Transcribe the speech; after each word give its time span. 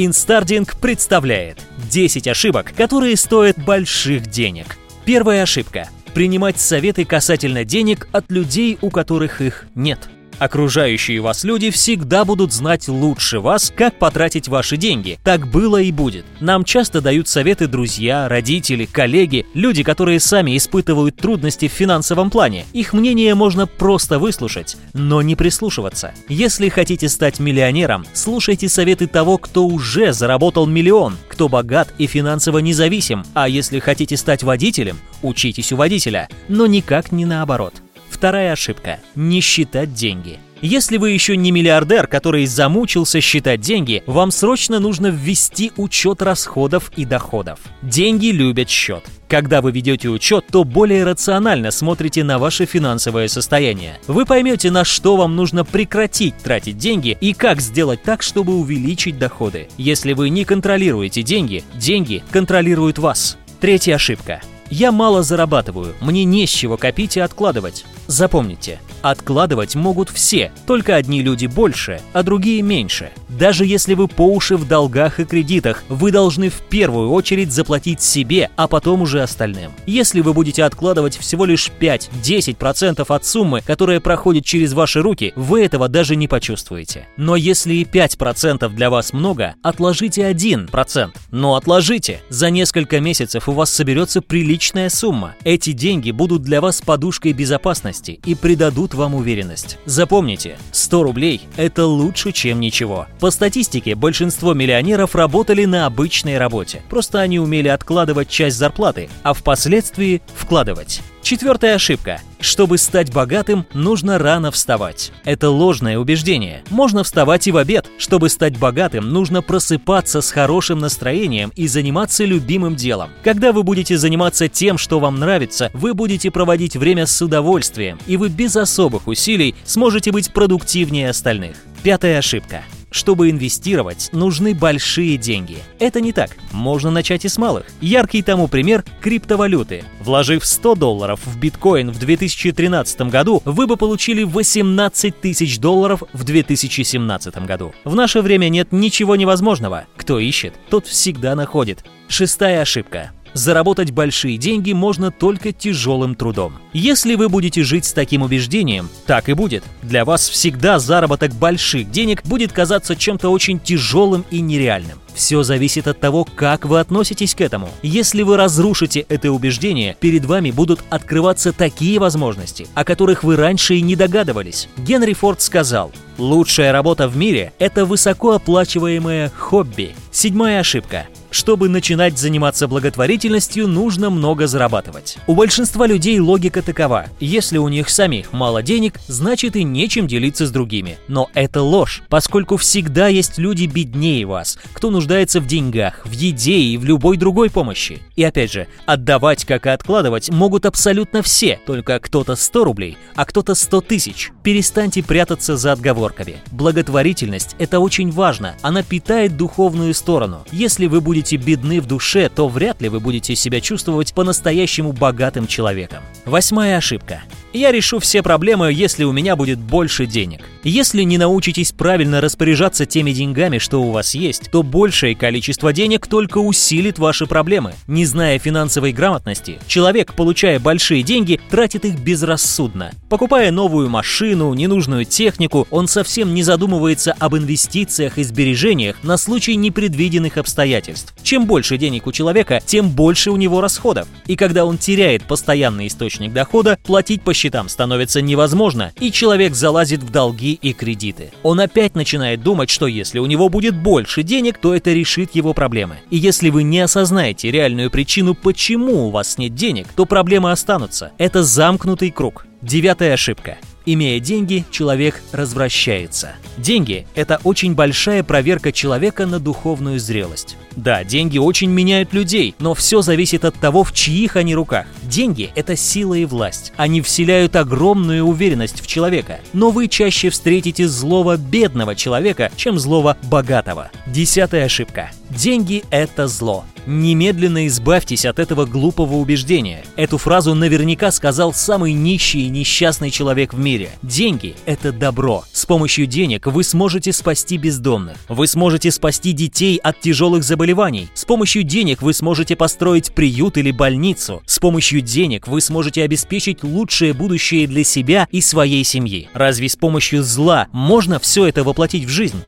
Инстардинг 0.00 0.76
представляет 0.76 1.58
10 1.90 2.28
ошибок, 2.28 2.72
которые 2.76 3.16
стоят 3.16 3.58
больших 3.58 4.28
денег. 4.28 4.78
Первая 5.04 5.42
ошибка– 5.42 5.88
принимать 6.14 6.60
советы 6.60 7.04
касательно 7.04 7.64
денег 7.64 8.08
от 8.12 8.30
людей, 8.30 8.78
у 8.80 8.90
которых 8.90 9.40
их 9.40 9.66
нет– 9.74 9.98
Окружающие 10.38 11.20
вас 11.20 11.42
люди 11.42 11.70
всегда 11.70 12.24
будут 12.24 12.52
знать 12.52 12.88
лучше 12.88 13.40
вас, 13.40 13.72
как 13.74 13.98
потратить 13.98 14.48
ваши 14.48 14.76
деньги. 14.76 15.18
Так 15.24 15.48
было 15.48 15.82
и 15.82 15.90
будет. 15.90 16.24
Нам 16.40 16.64
часто 16.64 17.00
дают 17.00 17.26
советы 17.26 17.66
друзья, 17.66 18.28
родители, 18.28 18.84
коллеги, 18.84 19.46
люди, 19.54 19.82
которые 19.82 20.20
сами 20.20 20.56
испытывают 20.56 21.16
трудности 21.16 21.66
в 21.66 21.72
финансовом 21.72 22.30
плане. 22.30 22.64
Их 22.72 22.92
мнение 22.92 23.34
можно 23.34 23.66
просто 23.66 24.18
выслушать, 24.18 24.76
но 24.92 25.22
не 25.22 25.34
прислушиваться. 25.34 26.12
Если 26.28 26.68
хотите 26.68 27.08
стать 27.08 27.40
миллионером, 27.40 28.06
слушайте 28.12 28.68
советы 28.68 29.08
того, 29.08 29.38
кто 29.38 29.66
уже 29.66 30.12
заработал 30.12 30.66
миллион, 30.66 31.16
кто 31.28 31.48
богат 31.48 31.92
и 31.98 32.06
финансово 32.06 32.58
независим. 32.58 33.24
А 33.34 33.48
если 33.48 33.80
хотите 33.80 34.16
стать 34.16 34.44
водителем, 34.44 34.98
учитесь 35.22 35.72
у 35.72 35.76
водителя, 35.76 36.28
но 36.48 36.66
никак 36.66 37.10
не 37.10 37.24
наоборот. 37.24 37.74
Вторая 38.18 38.50
ошибка– 38.50 38.98
не 39.14 39.40
считать 39.40 39.94
деньги. 39.94 40.40
Если 40.60 40.96
вы 40.96 41.12
еще 41.12 41.36
не 41.36 41.52
миллиардер, 41.52 42.08
который 42.08 42.46
замучился 42.46 43.20
считать 43.20 43.60
деньги, 43.60 44.02
вам 44.06 44.32
срочно 44.32 44.80
нужно 44.80 45.06
ввести 45.06 45.70
учет 45.76 46.20
расходов 46.20 46.90
и 46.96 47.04
доходов. 47.04 47.60
Деньги 47.80 48.30
любят 48.30 48.68
счет. 48.68 49.04
Когда 49.28 49.62
вы 49.62 49.70
ведете 49.70 50.08
учет, 50.08 50.46
то 50.50 50.64
более 50.64 51.04
рационально 51.04 51.70
смотрите 51.70 52.24
на 52.24 52.40
ваше 52.40 52.66
финансовое 52.66 53.28
состояние. 53.28 54.00
Вы 54.08 54.26
поймете, 54.26 54.72
на 54.72 54.84
что 54.84 55.16
вам 55.16 55.36
нужно 55.36 55.64
прекратить 55.64 56.36
тратить 56.38 56.76
деньги 56.76 57.16
и 57.20 57.32
как 57.34 57.60
сделать 57.60 58.02
так, 58.02 58.22
чтобы 58.22 58.56
увеличить 58.56 59.16
доходы. 59.16 59.68
Если 59.76 60.12
вы 60.12 60.30
не 60.30 60.44
контролируете 60.44 61.22
деньги, 61.22 61.62
деньги 61.76 62.24
контролируют 62.32 62.98
вас. 62.98 63.38
Третья 63.60 63.94
ошибка. 63.94 64.40
Я 64.70 64.90
мало 64.90 65.22
зарабатываю, 65.22 65.94
мне 66.00 66.24
не 66.24 66.48
с 66.48 66.50
чего 66.50 66.76
копить 66.76 67.16
и 67.16 67.20
откладывать. 67.20 67.84
Запомните, 68.08 68.80
откладывать 69.02 69.74
могут 69.74 70.08
все, 70.08 70.50
только 70.66 70.96
одни 70.96 71.20
люди 71.20 71.44
больше, 71.44 72.00
а 72.14 72.22
другие 72.22 72.62
меньше. 72.62 73.10
Даже 73.28 73.66
если 73.66 73.92
вы 73.92 74.08
по 74.08 74.22
уши 74.22 74.56
в 74.56 74.66
долгах 74.66 75.20
и 75.20 75.26
кредитах, 75.26 75.84
вы 75.90 76.10
должны 76.10 76.48
в 76.48 76.62
первую 76.62 77.10
очередь 77.10 77.52
заплатить 77.52 78.00
себе, 78.00 78.48
а 78.56 78.66
потом 78.66 79.02
уже 79.02 79.20
остальным. 79.20 79.72
Если 79.84 80.22
вы 80.22 80.32
будете 80.32 80.64
откладывать 80.64 81.18
всего 81.18 81.44
лишь 81.44 81.70
5-10% 81.78 83.04
от 83.06 83.24
суммы, 83.26 83.60
которая 83.60 84.00
проходит 84.00 84.46
через 84.46 84.72
ваши 84.72 85.02
руки, 85.02 85.34
вы 85.36 85.62
этого 85.62 85.86
даже 85.88 86.16
не 86.16 86.28
почувствуете. 86.28 87.06
Но 87.18 87.36
если 87.36 87.74
и 87.74 87.84
5% 87.84 88.70
для 88.70 88.88
вас 88.88 89.12
много, 89.12 89.54
отложите 89.62 90.22
1%. 90.22 91.10
Но 91.30 91.56
отложите. 91.56 92.22
За 92.30 92.48
несколько 92.48 93.00
месяцев 93.00 93.50
у 93.50 93.52
вас 93.52 93.70
соберется 93.70 94.22
приличная 94.22 94.88
сумма. 94.88 95.34
Эти 95.44 95.72
деньги 95.72 96.10
будут 96.10 96.40
для 96.40 96.62
вас 96.62 96.80
подушкой 96.80 97.34
безопасности 97.34 97.97
ценности 97.98 98.20
и 98.24 98.34
придадут 98.34 98.94
вам 98.94 99.14
уверенность. 99.14 99.78
Запомните, 99.84 100.58
100 100.72 101.02
рублей– 101.02 101.42
это 101.56 101.86
лучше, 101.86 102.32
чем 102.32 102.60
ничего. 102.60 103.06
По 103.20 103.30
статистике, 103.30 103.94
большинство 103.94 104.54
миллионеров 104.54 105.14
работали 105.14 105.64
на 105.64 105.86
обычной 105.86 106.38
работе. 106.38 106.82
Просто 106.88 107.20
они 107.20 107.38
умели 107.38 107.68
откладывать 107.68 108.28
часть 108.28 108.56
зарплаты, 108.56 109.08
а 109.22 109.32
впоследствии 109.32 110.22
вкладывать. 110.34 111.02
Четвертая 111.28 111.74
ошибка. 111.74 112.22
Чтобы 112.40 112.78
стать 112.78 113.12
богатым, 113.12 113.66
нужно 113.74 114.16
рано 114.16 114.50
вставать. 114.50 115.12
Это 115.24 115.50
ложное 115.50 115.98
убеждение. 115.98 116.64
Можно 116.70 117.04
вставать 117.04 117.46
и 117.46 117.52
в 117.52 117.58
обед. 117.58 117.86
Чтобы 117.98 118.30
стать 118.30 118.56
богатым, 118.58 119.10
нужно 119.10 119.42
просыпаться 119.42 120.22
с 120.22 120.30
хорошим 120.30 120.78
настроением 120.78 121.52
и 121.54 121.68
заниматься 121.68 122.24
любимым 122.24 122.76
делом. 122.76 123.10
Когда 123.22 123.52
вы 123.52 123.62
будете 123.62 123.98
заниматься 123.98 124.48
тем, 124.48 124.78
что 124.78 125.00
вам 125.00 125.16
нравится, 125.16 125.70
вы 125.74 125.92
будете 125.92 126.30
проводить 126.30 126.76
время 126.78 127.04
с 127.04 127.20
удовольствием, 127.20 127.98
и 128.06 128.16
вы 128.16 128.30
без 128.30 128.56
особых 128.56 129.06
усилий 129.06 129.54
сможете 129.64 130.12
быть 130.12 130.32
продуктивнее 130.32 131.10
остальных. 131.10 131.58
Пятая 131.82 132.20
ошибка. 132.20 132.62
Чтобы 132.90 133.30
инвестировать, 133.30 134.08
нужны 134.12 134.54
большие 134.54 135.16
деньги. 135.16 135.58
Это 135.78 136.00
не 136.00 136.12
так. 136.12 136.30
Можно 136.52 136.90
начать 136.90 137.24
и 137.24 137.28
с 137.28 137.38
малых. 137.38 137.66
Яркий 137.80 138.22
тому 138.22 138.48
пример– 138.48 138.84
криптовалюты. 139.00 139.84
Вложив 140.00 140.44
100 140.44 140.74
долларов 140.74 141.20
в 141.24 141.38
биткоин 141.38 141.90
в 141.90 141.98
2013 141.98 143.00
году, 143.02 143.42
вы 143.44 143.66
бы 143.66 143.76
получили 143.76 144.22
18 144.22 145.20
тысяч 145.20 145.58
долларов 145.58 146.02
в 146.12 146.24
2017 146.24 147.46
году. 147.46 147.74
В 147.84 147.94
наше 147.94 148.22
время 148.22 148.48
нет 148.48 148.72
ничего 148.72 149.16
невозможного. 149.16 149.86
Кто 149.96 150.18
ищет, 150.18 150.54
тот 150.70 150.86
всегда 150.86 151.34
находит. 151.34 151.84
Шестая 152.08 152.62
ошибка. 152.62 153.12
Заработать 153.34 153.90
большие 153.90 154.38
деньги 154.38 154.72
можно 154.72 155.10
только 155.10 155.52
тяжелым 155.52 156.14
трудом. 156.14 156.54
Если 156.72 157.14
вы 157.14 157.28
будете 157.28 157.62
жить 157.62 157.84
с 157.84 157.92
таким 157.92 158.22
убеждением, 158.22 158.88
так 159.06 159.28
и 159.28 159.32
будет. 159.32 159.64
Для 159.82 160.04
вас 160.04 160.28
всегда 160.28 160.78
заработок 160.78 161.32
больших 161.34 161.90
денег 161.90 162.24
будет 162.24 162.52
казаться 162.52 162.96
чем-то 162.96 163.28
очень 163.28 163.60
тяжелым 163.60 164.24
и 164.30 164.40
нереальным. 164.40 164.98
Все 165.14 165.42
зависит 165.42 165.88
от 165.88 165.98
того, 165.98 166.24
как 166.24 166.64
вы 166.64 166.78
относитесь 166.78 167.34
к 167.34 167.40
этому. 167.40 167.68
Если 167.82 168.22
вы 168.22 168.36
разрушите 168.36 169.04
это 169.08 169.32
убеждение, 169.32 169.96
перед 169.98 170.24
вами 170.24 170.52
будут 170.52 170.80
открываться 170.90 171.52
такие 171.52 171.98
возможности, 171.98 172.68
о 172.74 172.84
которых 172.84 173.24
вы 173.24 173.34
раньше 173.34 173.74
и 173.74 173.82
не 173.82 173.96
догадывались. 173.96 174.68
Генри 174.76 175.14
Форд 175.14 175.42
сказал, 175.42 175.90
лучшая 176.18 176.70
работа 176.70 177.08
в 177.08 177.16
мире– 177.16 177.52
это 177.58 177.84
высокооплачиваемое 177.84 179.32
хобби. 179.36 179.96
Седьмая 180.12 180.60
ошибка. 180.60 181.06
Чтобы 181.30 181.68
начинать 181.68 182.18
заниматься 182.18 182.66
благотворительностью, 182.68 183.68
нужно 183.68 184.08
много 184.08 184.46
зарабатывать. 184.46 185.18
У 185.26 185.34
большинства 185.34 185.86
людей 185.86 186.18
логика 186.18 186.62
такова. 186.62 187.06
Если 187.20 187.58
у 187.58 187.68
них 187.68 187.90
самих 187.90 188.32
мало 188.32 188.62
денег, 188.62 188.98
значит 189.08 189.54
и 189.54 189.62
нечем 189.62 190.06
делиться 190.06 190.46
с 190.46 190.50
другими. 190.50 190.98
Но 191.06 191.30
это 191.34 191.62
ложь, 191.62 192.02
поскольку 192.08 192.56
всегда 192.56 193.08
есть 193.08 193.36
люди 193.36 193.66
беднее 193.66 194.24
вас, 194.24 194.58
кто 194.72 194.90
нуждается 194.90 195.40
в 195.40 195.46
деньгах, 195.46 196.00
в 196.06 196.12
еде 196.12 196.56
и 196.56 196.78
в 196.78 196.84
любой 196.84 197.18
другой 197.18 197.50
помощи. 197.50 198.00
И 198.16 198.24
опять 198.24 198.52
же, 198.52 198.66
отдавать, 198.86 199.44
как 199.44 199.66
и 199.66 199.70
откладывать, 199.70 200.30
могут 200.30 200.64
абсолютно 200.64 201.22
все, 201.22 201.60
только 201.66 202.00
кто-то 202.00 202.36
100 202.36 202.64
рублей, 202.64 202.96
а 203.14 203.26
кто-то 203.26 203.54
100 203.54 203.80
тысяч. 203.82 204.30
Перестаньте 204.42 205.02
прятаться 205.02 205.56
за 205.58 205.72
отговорками. 205.72 206.38
Благотворительность– 206.52 207.54
это 207.58 207.80
очень 207.80 208.10
важно, 208.10 208.54
она 208.62 208.82
питает 208.82 209.36
духовную 209.36 209.92
сторону. 209.92 210.46
Если 210.50 210.86
вы 210.86 211.00
будете 211.02 211.17
будете 211.18 211.36
бедны 211.36 211.80
в 211.80 211.86
душе, 211.86 212.28
то 212.28 212.46
вряд 212.46 212.80
ли 212.80 212.88
вы 212.88 213.00
будете 213.00 213.34
себя 213.34 213.60
чувствовать 213.60 214.14
по-настоящему 214.14 214.92
богатым 214.92 215.48
человеком. 215.48 216.04
Восьмая 216.24 216.76
ошибка. 216.76 217.22
Я 217.54 217.72
решу 217.72 217.98
все 217.98 218.22
проблемы, 218.22 218.70
если 218.70 219.04
у 219.04 219.12
меня 219.12 219.34
будет 219.34 219.58
больше 219.58 220.04
денег. 220.04 220.42
Если 220.64 221.02
не 221.02 221.16
научитесь 221.16 221.72
правильно 221.72 222.20
распоряжаться 222.20 222.84
теми 222.84 223.12
деньгами, 223.12 223.56
что 223.56 223.82
у 223.82 223.90
вас 223.90 224.14
есть, 224.14 224.50
то 224.50 224.62
большее 224.62 225.14
количество 225.14 225.72
денег 225.72 226.06
только 226.06 226.38
усилит 226.38 226.98
ваши 226.98 227.26
проблемы. 227.26 227.72
Не 227.86 228.04
зная 228.04 228.38
финансовой 228.38 228.92
грамотности, 228.92 229.60
человек, 229.66 230.12
получая 230.12 230.60
большие 230.60 231.02
деньги, 231.02 231.40
тратит 231.48 231.86
их 231.86 231.98
безрассудно. 231.98 232.92
Покупая 233.08 233.50
новую 233.50 233.88
машину, 233.88 234.52
ненужную 234.52 235.06
технику, 235.06 235.66
он 235.70 235.88
совсем 235.88 236.34
не 236.34 236.42
задумывается 236.42 237.12
об 237.18 237.34
инвестициях 237.34 238.18
и 238.18 238.24
сбережениях 238.24 238.96
на 239.02 239.16
случай 239.16 239.56
непредвиденных 239.56 240.36
обстоятельств. 240.36 241.14
Чем 241.22 241.46
больше 241.46 241.78
денег 241.78 242.06
у 242.06 242.12
человека, 242.12 242.60
тем 242.66 242.90
больше 242.90 243.30
у 243.30 243.36
него 243.36 243.62
расходов. 243.62 244.06
И 244.26 244.36
когда 244.36 244.66
он 244.66 244.76
теряет 244.76 245.22
постоянный 245.22 245.86
источник 245.86 246.34
дохода, 246.34 246.78
платить 246.84 247.22
по 247.22 247.32
счетам 247.38 247.68
становится 247.68 248.20
невозможно, 248.20 248.92
и 249.00 249.10
человек 249.10 249.54
залазит 249.54 250.02
в 250.02 250.10
долги 250.10 250.52
и 250.52 250.72
кредиты. 250.72 251.30
Он 251.42 251.60
опять 251.60 251.94
начинает 251.94 252.42
думать, 252.42 252.68
что 252.68 252.86
если 252.86 253.18
у 253.18 253.26
него 253.26 253.48
будет 253.48 253.74
больше 253.74 254.22
денег, 254.22 254.58
то 254.58 254.74
это 254.74 254.92
решит 254.92 255.34
его 255.34 255.54
проблемы. 255.54 255.98
И 256.10 256.16
если 256.16 256.50
вы 256.50 256.64
не 256.64 256.80
осознаете 256.80 257.50
реальную 257.50 257.90
причину, 257.90 258.34
почему 258.34 259.06
у 259.06 259.10
вас 259.10 259.38
нет 259.38 259.54
денег, 259.54 259.86
то 259.94 260.04
проблемы 260.04 260.50
останутся. 260.50 261.12
Это 261.16 261.42
замкнутый 261.42 262.10
круг. 262.10 262.44
Девятая 262.60 263.14
ошибка. 263.14 263.58
Имея 263.90 264.20
деньги, 264.20 264.66
человек 264.70 265.22
развращается. 265.32 266.32
Деньги– 266.58 267.06
это 267.14 267.40
очень 267.42 267.74
большая 267.74 268.22
проверка 268.22 268.70
человека 268.70 269.24
на 269.24 269.38
духовную 269.38 269.98
зрелость. 269.98 270.58
Да, 270.76 271.04
деньги 271.04 271.38
очень 271.38 271.70
меняют 271.70 272.12
людей, 272.12 272.54
но 272.58 272.74
все 272.74 273.00
зависит 273.00 273.46
от 273.46 273.54
того, 273.54 273.84
в 273.84 273.94
чьих 273.94 274.36
они 274.36 274.54
руках. 274.54 274.86
Деньги– 275.08 275.50
это 275.54 275.74
сила 275.74 276.14
и 276.14 276.26
власть. 276.26 276.72
Они 276.76 277.00
вселяют 277.00 277.56
огромную 277.56 278.24
уверенность 278.24 278.82
в 278.82 278.86
человека. 278.86 279.40
Но 279.54 279.70
вы 279.70 279.88
чаще 279.88 280.28
встретите 280.28 280.86
злого 280.86 281.38
бедного 281.38 281.94
человека, 281.94 282.52
чем 282.56 282.78
злого 282.78 283.16
богатого. 283.22 283.90
Десятая 284.06 284.66
ошибка. 284.66 285.10
Деньги– 285.30 285.82
это 285.90 286.28
зло. 286.28 286.64
Немедленно 286.90 287.66
избавьтесь 287.66 288.24
от 288.24 288.38
этого 288.38 288.64
глупого 288.64 289.16
убеждения. 289.16 289.84
Эту 289.96 290.16
фразу 290.16 290.54
наверняка 290.54 291.12
сказал 291.12 291.52
самый 291.52 291.92
нищий 291.92 292.46
и 292.46 292.48
несчастный 292.48 293.10
человек 293.10 293.52
в 293.52 293.58
мире. 293.58 293.90
Деньги– 294.02 294.54
это 294.64 294.90
добро. 294.90 295.44
С 295.52 295.66
помощью 295.66 296.06
денег 296.06 296.46
вы 296.46 296.64
сможете 296.64 297.12
спасти 297.12 297.58
бездомных. 297.58 298.16
Вы 298.30 298.46
сможете 298.46 298.90
спасти 298.90 299.32
детей 299.32 299.76
от 299.76 300.00
тяжелых 300.00 300.42
заболеваний. 300.42 301.08
С 301.12 301.26
помощью 301.26 301.62
денег 301.62 302.00
вы 302.00 302.14
сможете 302.14 302.56
построить 302.56 303.12
приют 303.12 303.58
или 303.58 303.70
больницу. 303.70 304.42
С 304.46 304.58
помощью 304.58 305.02
денег 305.02 305.46
вы 305.46 305.60
сможете 305.60 306.04
обеспечить 306.04 306.64
лучшее 306.64 307.12
будущее 307.12 307.66
для 307.66 307.84
себя 307.84 308.26
и 308.30 308.40
своей 308.40 308.82
семьи. 308.82 309.28
Разве 309.34 309.68
с 309.68 309.76
помощью 309.76 310.22
зла 310.22 310.68
можно 310.72 311.18
все 311.18 311.44
это 311.44 311.64
воплотить 311.64 312.06
в 312.06 312.08
жизнь? 312.08 312.42